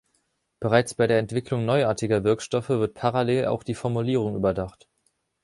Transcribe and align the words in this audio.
Bereits 0.59 0.95
bei 0.95 1.05
der 1.05 1.19
Entwicklung 1.19 1.63
neuartiger 1.65 2.23
Wirkstoffe 2.23 2.69
wird 2.69 2.95
parallel 2.95 3.45
auch 3.45 3.61
die 3.61 3.75
Formulierung 3.75 4.35
überdacht. 4.35 4.89